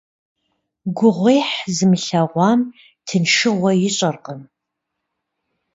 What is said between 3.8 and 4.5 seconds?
ищӀэркъым.